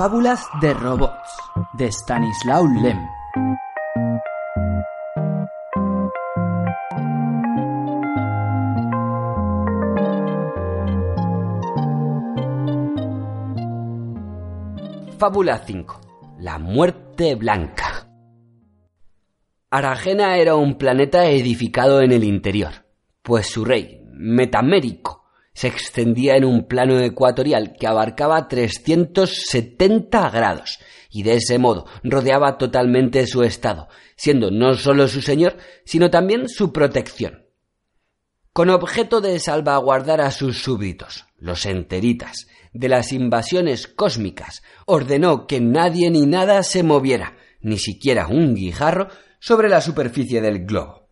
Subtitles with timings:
[0.00, 1.30] Fábulas de robots
[1.74, 3.06] de Stanislaw Lem.
[15.18, 16.00] Fábula 5.
[16.38, 18.08] La muerte blanca.
[19.68, 22.72] Aragena era un planeta edificado en el interior,
[23.20, 25.19] pues su rey, Metamérico,
[25.60, 30.78] se extendía en un plano ecuatorial que abarcaba 370 grados
[31.10, 36.48] y de ese modo rodeaba totalmente su estado, siendo no solo su señor, sino también
[36.48, 37.44] su protección.
[38.54, 45.60] Con objeto de salvaguardar a sus súbditos, los enteritas, de las invasiones cósmicas, ordenó que
[45.60, 49.08] nadie ni nada se moviera, ni siquiera un guijarro,
[49.40, 51.09] sobre la superficie del globo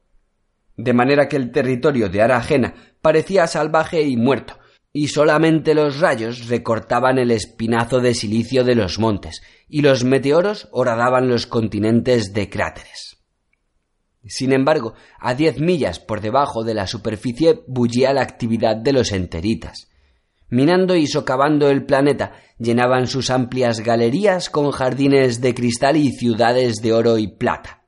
[0.78, 4.58] de manera que el territorio de Aragena parecía salvaje y muerto,
[4.92, 10.68] y solamente los rayos recortaban el espinazo de silicio de los montes, y los meteoros
[10.70, 13.18] horadaban los continentes de cráteres.
[14.24, 19.10] Sin embargo, a diez millas por debajo de la superficie bullía la actividad de los
[19.10, 19.88] enteritas.
[20.48, 26.76] Minando y socavando el planeta, llenaban sus amplias galerías con jardines de cristal y ciudades
[26.76, 27.78] de oro y plata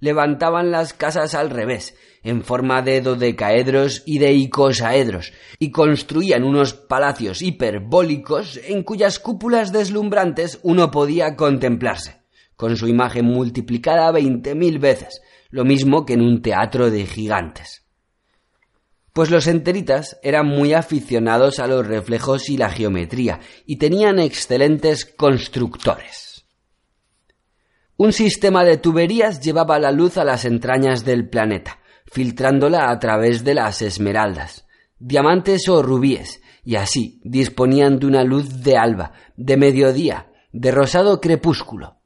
[0.00, 6.74] levantaban las casas al revés, en forma de dodecaedros y de icosaedros, y construían unos
[6.74, 12.22] palacios hiperbólicos en cuyas cúpulas deslumbrantes uno podía contemplarse,
[12.56, 17.84] con su imagen multiplicada veinte mil veces, lo mismo que en un teatro de gigantes.
[19.12, 25.06] Pues los enteritas eran muy aficionados a los reflejos y la geometría, y tenían excelentes
[25.06, 26.25] constructores.
[27.98, 33.42] Un sistema de tuberías llevaba la luz a las entrañas del planeta, filtrándola a través
[33.42, 34.66] de las esmeraldas,
[34.98, 41.22] diamantes o rubíes, y así disponían de una luz de alba, de mediodía, de rosado
[41.22, 41.96] crepúsculo.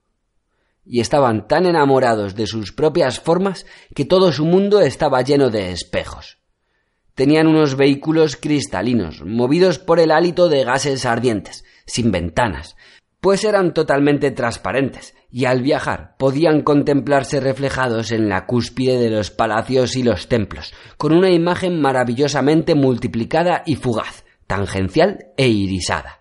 [0.85, 5.73] Y estaban tan enamorados de sus propias formas que todo su mundo estaba lleno de
[5.73, 6.39] espejos.
[7.17, 12.77] Tenían unos vehículos cristalinos, movidos por el hálito de gases ardientes, sin ventanas,
[13.21, 19.31] pues eran totalmente transparentes, y al viajar podían contemplarse reflejados en la cúspide de los
[19.31, 26.21] palacios y los templos, con una imagen maravillosamente multiplicada y fugaz, tangencial e irisada.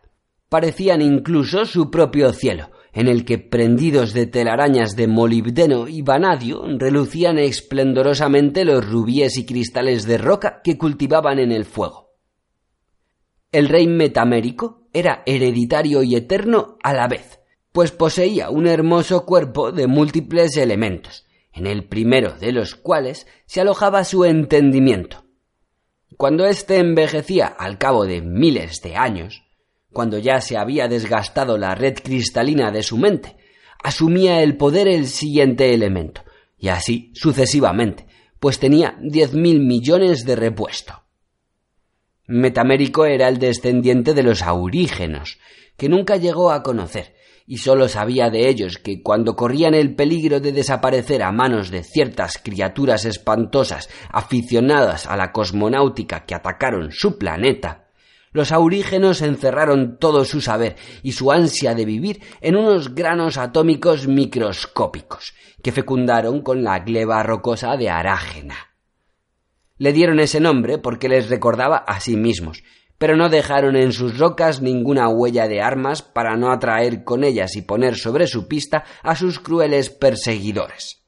[0.50, 6.64] Parecían incluso su propio cielo, en el que prendidos de telarañas de molibdeno y vanadio
[6.78, 12.10] relucían esplendorosamente los rubíes y cristales de roca que cultivaban en el fuego.
[13.52, 17.40] El rey metamérico era hereditario y eterno a la vez,
[17.72, 23.62] pues poseía un hermoso cuerpo de múltiples elementos, en el primero de los cuales se
[23.62, 25.26] alojaba su entendimiento.
[26.18, 29.44] Cuando éste envejecía al cabo de miles de años,
[29.92, 33.38] cuando ya se había desgastado la red cristalina de su mente,
[33.84, 36.24] asumía el poder el siguiente elemento,
[36.58, 38.06] y así sucesivamente,
[38.40, 41.04] pues tenía diez mil millones de repuesto.
[42.32, 45.40] Metamérico era el descendiente de los aurígenos,
[45.78, 47.16] que nunca llegó a conocer,
[47.48, 51.84] y sólo sabía de ellos que cuando corrían el peligro de desaparecer a manos de
[51.84, 57.88] ciertas criaturas espantosas aficionadas a la cosmonáutica que atacaron su planeta,
[58.32, 64.08] los aurígenos encerraron todo su saber y su ansia de vivir en unos granos atómicos
[64.08, 68.69] microscópicos, que fecundaron con la gleba rocosa de Arágena.
[69.80, 72.64] Le dieron ese nombre porque les recordaba a sí mismos,
[73.00, 77.56] pero no dejaron en sus rocas ninguna huella de armas para no atraer con ellas
[77.56, 81.02] y poner sobre su pista a sus crueles perseguidores.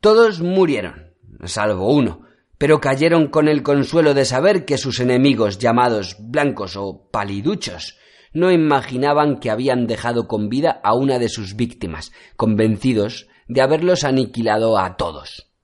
[0.00, 2.22] Todos murieron, salvo uno,
[2.58, 7.96] pero cayeron con el consuelo de saber que sus enemigos llamados blancos o paliduchos
[8.32, 14.04] no imaginaban que habían dejado con vida a una de sus víctimas, convencidos de haberlos
[14.04, 15.55] aniquilado a todos.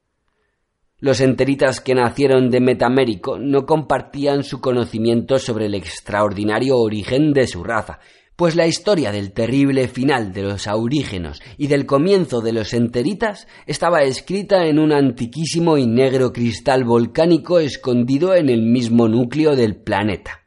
[1.03, 7.49] Los enteritas que nacieron de Metamérico no compartían su conocimiento sobre el extraordinario origen de
[7.49, 7.99] su raza,
[8.37, 13.49] pues la historia del terrible final de los aurígenos y del comienzo de los enteritas
[13.67, 19.75] estaba escrita en un antiquísimo y negro cristal volcánico escondido en el mismo núcleo del
[19.75, 20.43] planeta.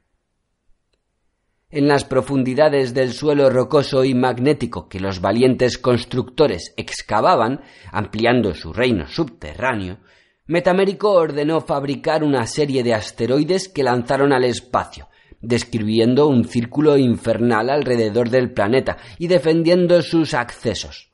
[1.70, 7.60] En las profundidades del suelo rocoso y magnético que los valientes constructores excavaban,
[7.92, 9.98] ampliando su reino subterráneo,
[10.48, 15.10] Metamérico ordenó fabricar una serie de asteroides que lanzaron al espacio,
[15.42, 21.12] describiendo un círculo infernal alrededor del planeta y defendiendo sus accesos.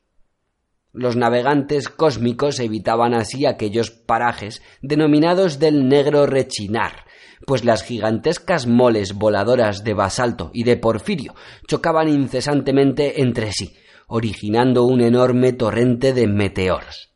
[0.92, 7.06] Los navegantes cósmicos evitaban así aquellos parajes denominados del negro rechinar,
[7.46, 11.34] pues las gigantescas moles voladoras de basalto y de porfirio
[11.66, 13.74] chocaban incesantemente entre sí,
[14.08, 17.11] originando un enorme torrente de meteoros.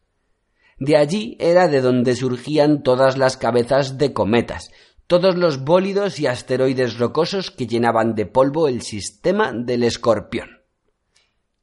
[0.79, 4.71] De allí era de donde surgían todas las cabezas de cometas,
[5.07, 10.63] todos los bólidos y asteroides rocosos que llenaban de polvo el sistema del escorpión.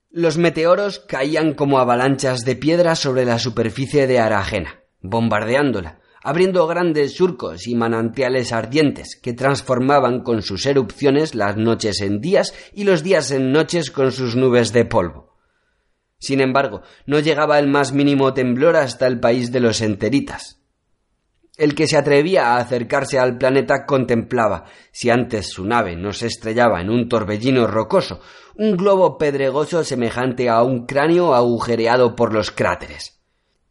[0.10, 7.15] Los meteoros caían como avalanchas de piedra sobre la superficie de Aragena, bombardeándola, abriendo grandes
[7.15, 13.04] surcos y manantiales ardientes que transformaban con sus erupciones las noches en días y los
[13.04, 15.32] días en noches con sus nubes de polvo.
[16.23, 20.63] Sin embargo, no llegaba el más mínimo temblor hasta el país de los enteritas,
[21.57, 26.27] el que se atrevía a acercarse al planeta contemplaba, si antes su nave no se
[26.27, 28.21] estrellaba en un torbellino rocoso,
[28.55, 33.19] un globo pedregoso semejante a un cráneo agujereado por los cráteres.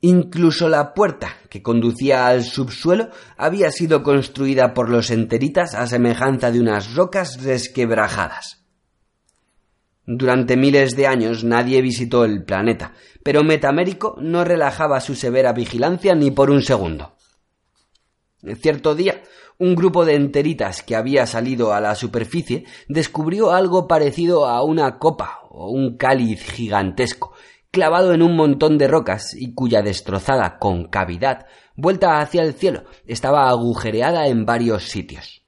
[0.02, 3.08] Incluso la puerta que conducía al subsuelo
[3.38, 8.61] había sido construida por los enteritas a semejanza de unas rocas resquebrajadas.
[10.04, 16.14] Durante miles de años nadie visitó el planeta, pero Metamérico no relajaba su severa vigilancia
[16.14, 17.16] ni por un segundo.
[18.60, 19.22] Cierto día,
[19.58, 24.98] un grupo de enteritas que había salido a la superficie descubrió algo parecido a una
[24.98, 27.32] copa o un cáliz gigantesco,
[27.70, 31.46] clavado en un montón de rocas y cuya destrozada concavidad,
[31.76, 35.41] vuelta hacia el cielo, estaba agujereada en varios sitios.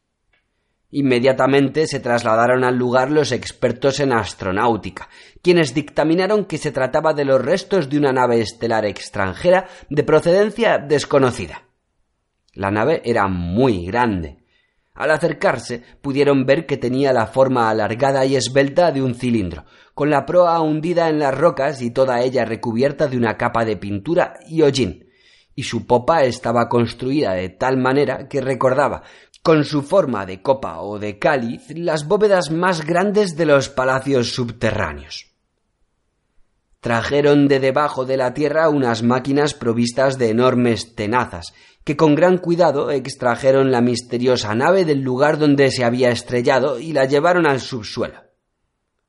[0.96, 5.08] Inmediatamente se trasladaron al lugar los expertos en astronáutica,
[5.42, 10.78] quienes dictaminaron que se trataba de los restos de una nave estelar extranjera de procedencia
[10.78, 11.64] desconocida.
[12.52, 14.38] La nave era muy grande.
[14.94, 19.64] Al acercarse pudieron ver que tenía la forma alargada y esbelta de un cilindro,
[19.94, 23.76] con la proa hundida en las rocas y toda ella recubierta de una capa de
[23.76, 25.08] pintura y hollín,
[25.56, 29.02] y su popa estaba construida de tal manera que recordaba,
[29.44, 34.32] con su forma de copa o de cáliz, las bóvedas más grandes de los palacios
[34.32, 35.34] subterráneos.
[36.80, 41.52] Trajeron de debajo de la tierra unas máquinas provistas de enormes tenazas,
[41.84, 46.94] que con gran cuidado extrajeron la misteriosa nave del lugar donde se había estrellado y
[46.94, 48.22] la llevaron al subsuelo.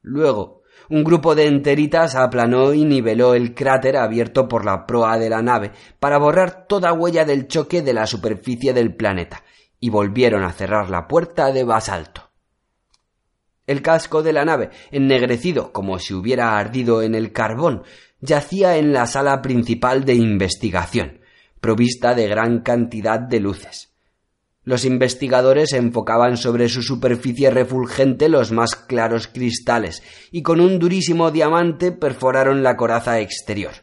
[0.02, 5.30] Luego, un grupo de enteritas aplanó y niveló el cráter abierto por la proa de
[5.30, 9.42] la nave para borrar toda huella del choque de la superficie del planeta,
[9.86, 12.32] y volvieron a cerrar la puerta de basalto.
[13.68, 17.84] El casco de la nave, ennegrecido como si hubiera ardido en el carbón,
[18.20, 21.20] yacía en la sala principal de investigación,
[21.62, 23.94] provista de gran cantidad de luces.
[24.64, 30.02] Los investigadores enfocaban sobre su superficie refulgente los más claros cristales
[30.32, 33.74] y con un durísimo diamante perforaron la coraza exterior.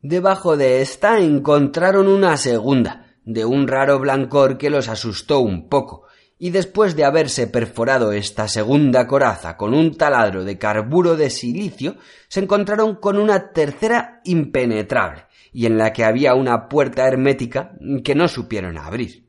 [0.00, 6.06] Debajo de ésta encontraron una segunda, de un raro blancor que los asustó un poco,
[6.38, 11.96] y después de haberse perforado esta segunda coraza con un taladro de carburo de silicio,
[12.28, 17.72] se encontraron con una tercera impenetrable, y en la que había una puerta hermética
[18.02, 19.28] que no supieron abrir.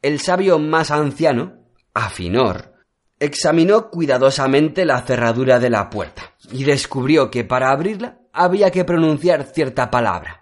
[0.00, 1.58] El sabio más anciano,
[1.92, 2.72] Afinor,
[3.18, 9.44] examinó cuidadosamente la cerradura de la puerta y descubrió que para abrirla había que pronunciar
[9.44, 10.39] cierta palabra,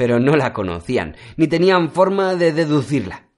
[0.00, 3.28] pero no la conocían, ni tenían forma de deducirla.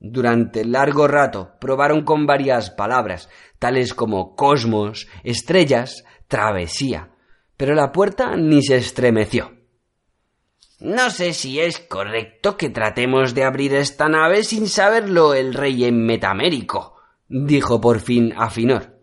[0.00, 7.10] Durante largo rato probaron con varias palabras, tales como cosmos, estrellas, travesía,
[7.58, 9.52] pero la puerta ni se estremeció.
[10.80, 15.84] No sé si es correcto que tratemos de abrir esta nave sin saberlo el rey
[15.84, 16.94] en Metamérico,
[17.28, 18.93] dijo por fin Afinor.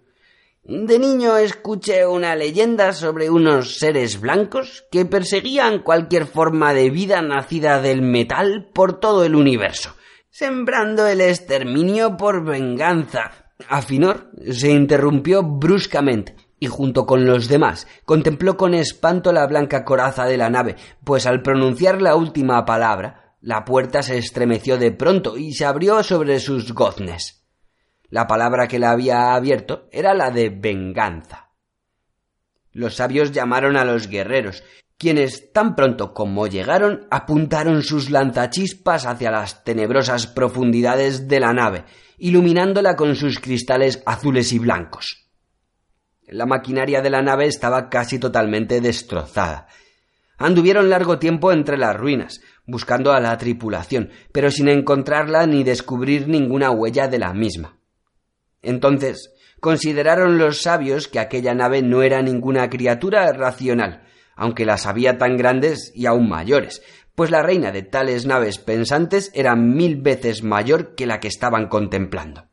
[0.63, 7.21] De niño escuché una leyenda sobre unos seres blancos que perseguían cualquier forma de vida
[7.21, 9.95] nacida del metal por todo el universo
[10.31, 13.51] sembrando el exterminio por venganza.
[13.67, 20.25] Afinor se interrumpió bruscamente y junto con los demás contempló con espanto la blanca coraza
[20.25, 25.37] de la nave, pues al pronunciar la última palabra, la puerta se estremeció de pronto
[25.37, 27.40] y se abrió sobre sus goznes.
[28.11, 31.49] La palabra que la había abierto era la de venganza.
[32.71, 34.63] Los sabios llamaron a los guerreros
[34.97, 41.85] quienes tan pronto como llegaron apuntaron sus lanzachispas hacia las tenebrosas profundidades de la nave
[42.19, 45.27] iluminándola con sus cristales azules y blancos.
[46.27, 49.65] La maquinaria de la nave estaba casi totalmente destrozada.
[50.37, 56.27] Anduvieron largo tiempo entre las ruinas, buscando a la tripulación, pero sin encontrarla ni descubrir
[56.27, 57.80] ninguna huella de la misma.
[58.61, 64.03] Entonces, consideraron los sabios que aquella nave no era ninguna criatura racional,
[64.35, 66.81] aunque las había tan grandes y aún mayores,
[67.15, 71.67] pues la reina de tales naves pensantes era mil veces mayor que la que estaban
[71.67, 72.47] contemplando.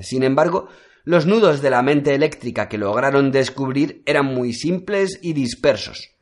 [0.00, 0.68] Sin embargo,
[1.04, 6.16] los nudos de la mente eléctrica que lograron descubrir eran muy simples y dispersos.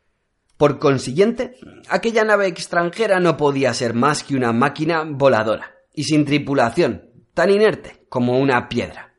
[0.56, 1.54] Por consiguiente,
[1.88, 7.50] aquella nave extranjera no podía ser más que una máquina voladora, y sin tripulación, tan
[7.50, 9.14] inerte como una piedra.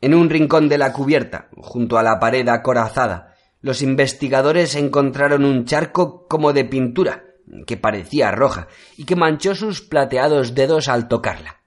[0.00, 5.64] En un rincón de la cubierta, junto a la pared acorazada, los investigadores encontraron un
[5.64, 7.24] charco como de pintura,
[7.66, 8.68] que parecía roja,
[8.98, 11.62] y que manchó sus plateados dedos al tocarla.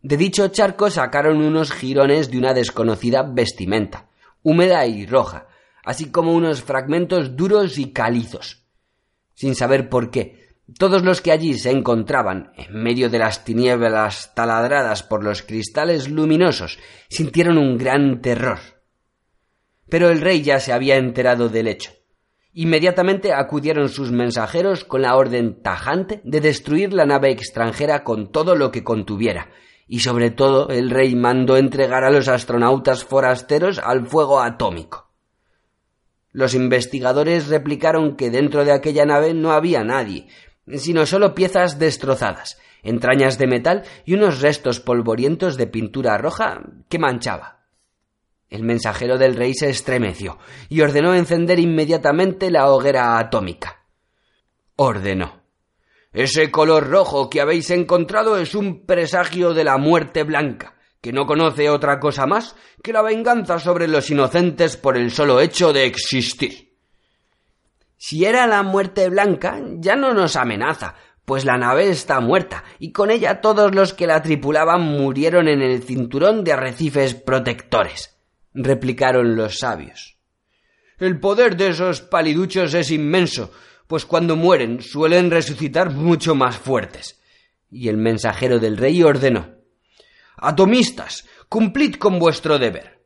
[0.00, 4.08] De dicho charco sacaron unos jirones de una desconocida vestimenta,
[4.44, 5.48] húmeda y roja,
[5.84, 8.64] así como unos fragmentos duros y calizos.
[9.34, 10.39] Sin saber por qué,
[10.78, 16.08] todos los que allí se encontraban, en medio de las tinieblas taladradas por los cristales
[16.08, 18.58] luminosos, sintieron un gran terror
[19.90, 21.90] pero el rey ya se había enterado del hecho.
[22.52, 28.56] Inmediatamente acudieron sus mensajeros con la orden tajante de destruir la nave extranjera con todo
[28.56, 29.50] lo que contuviera,
[29.86, 35.10] y sobre todo el rey mandó entregar a los astronautas forasteros al fuego atómico.
[36.32, 40.28] Los investigadores replicaron que dentro de aquella nave no había nadie,
[40.76, 46.98] sino solo piezas destrozadas, entrañas de metal y unos restos polvorientos de pintura roja que
[46.98, 47.60] manchaba.
[48.48, 53.84] El mensajero del rey se estremeció y ordenó encender inmediatamente la hoguera atómica.
[54.76, 55.40] Ordenó.
[56.12, 61.26] Ese color rojo que habéis encontrado es un presagio de la muerte blanca, que no
[61.26, 65.86] conoce otra cosa más que la venganza sobre los inocentes por el solo hecho de
[65.86, 66.69] existir.
[68.02, 70.94] Si era la muerte blanca, ya no nos amenaza,
[71.26, 75.60] pues la nave está muerta, y con ella todos los que la tripulaban murieron en
[75.60, 78.16] el cinturón de arrecifes protectores
[78.54, 80.16] replicaron los sabios.
[80.96, 83.52] El poder de esos paliduchos es inmenso,
[83.86, 87.20] pues cuando mueren suelen resucitar mucho más fuertes.
[87.70, 89.56] Y el mensajero del rey ordenó
[90.38, 92.99] Atomistas, cumplid con vuestro deber.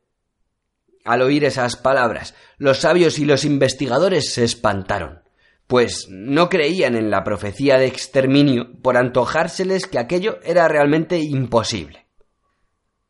[1.05, 5.23] Al oír esas palabras, los sabios y los investigadores se espantaron,
[5.67, 12.07] pues no creían en la profecía de exterminio por antojárseles que aquello era realmente imposible.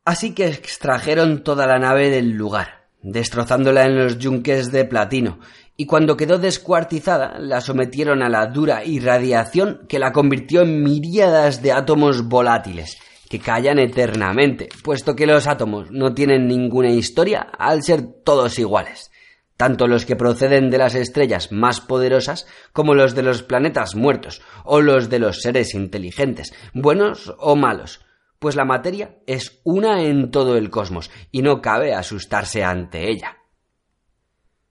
[0.04, 5.38] Así que extrajeron toda la nave del lugar, destrozándola en los yunques de platino,
[5.76, 11.62] y cuando quedó descuartizada la sometieron a la dura irradiación que la convirtió en miríadas
[11.62, 17.82] de átomos volátiles, que callan eternamente, puesto que los átomos no tienen ninguna historia al
[17.82, 19.10] ser todos iguales,
[19.56, 24.42] tanto los que proceden de las estrellas más poderosas como los de los planetas muertos
[24.64, 28.04] o los de los seres inteligentes, buenos o malos,
[28.38, 33.38] pues la materia es una en todo el cosmos y no cabe asustarse ante ella.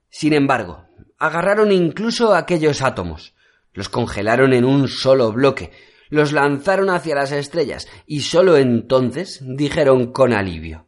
[0.10, 0.86] Sin embargo,
[1.18, 3.34] agarraron incluso aquellos átomos,
[3.74, 5.72] los congelaron en un solo bloque,
[6.14, 10.86] los lanzaron hacia las estrellas y sólo entonces dijeron con alivio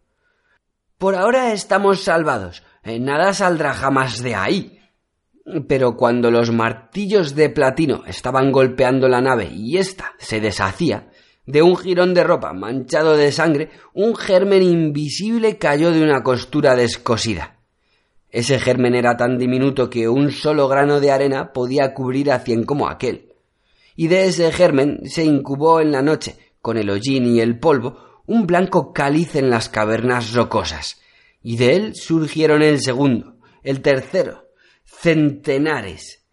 [1.00, 4.79] Por ahora estamos salvados, eh, nada saldrá jamás de ahí.
[5.67, 11.10] Pero cuando los martillos de platino estaban golpeando la nave y ésta se deshacía,
[11.48, 16.75] de un jirón de ropa manchado de sangre, un germen invisible cayó de una costura
[16.75, 17.58] descosida.
[18.29, 22.63] Ese germen era tan diminuto que un solo grano de arena podía cubrir a cien
[22.63, 23.35] como aquel.
[23.96, 28.22] Y de ese germen se incubó en la noche, con el hollín y el polvo,
[28.25, 31.02] un blanco cáliz en las cavernas rocosas.
[31.42, 34.50] Y de él surgieron el segundo, el tercero,
[34.84, 36.25] centenares.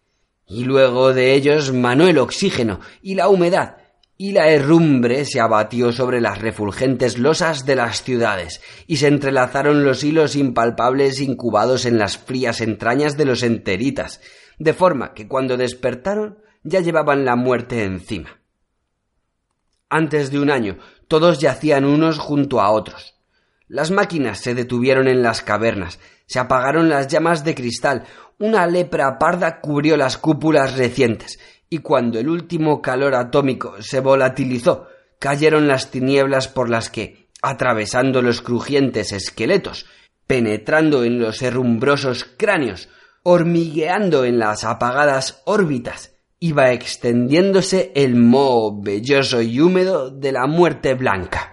[0.47, 3.77] Y luego de ellos manó el oxígeno y la humedad,
[4.17, 9.83] y la herrumbre se abatió sobre las refulgentes losas de las ciudades, y se entrelazaron
[9.83, 14.21] los hilos impalpables incubados en las frías entrañas de los enteritas,
[14.59, 18.39] de forma que cuando despertaron ya llevaban la muerte encima.
[19.89, 20.77] Antes de un año
[21.07, 23.15] todos yacían unos junto a otros.
[23.67, 28.05] Las máquinas se detuvieron en las cavernas, se apagaron las llamas de cristal,
[28.39, 31.39] una lepra parda cubrió las cúpulas recientes,
[31.69, 34.87] y cuando el último calor atómico se volatilizó,
[35.19, 39.85] cayeron las tinieblas por las que, atravesando los crujientes esqueletos,
[40.27, 42.89] penetrando en los herrumbrosos cráneos,
[43.23, 46.12] hormigueando en las apagadas órbitas
[46.43, 51.52] iba extendiéndose el moho velloso y húmedo de la muerte blanca.